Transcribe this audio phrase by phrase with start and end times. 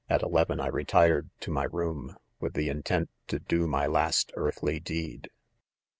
[0.09, 5.29] eleven I retired to my room, with the Intent to, do my last earthly deed.